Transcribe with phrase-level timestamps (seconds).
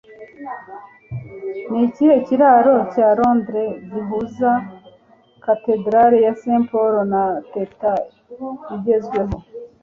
[1.69, 4.51] Ni ikihe kiraro cya Londres gihuza
[5.45, 7.93] Katedrali ya St Paul na Tate
[8.75, 9.35] igezweho?